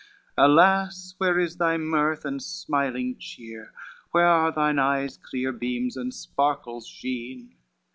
Alas! 0.35 1.13
where 1.19 1.37
is 1.39 1.57
thy 1.57 1.77
mirth 1.77 2.25
and 2.25 2.41
smiling 2.41 3.15
cheer? 3.19 3.71
Where 4.09 4.25
are 4.25 4.51
thine 4.51 4.79
eyes' 4.79 5.19
clear 5.21 5.51
beams 5.51 5.95
and 5.95 6.11
sparkles 6.11 6.87
sheen? 6.87 7.53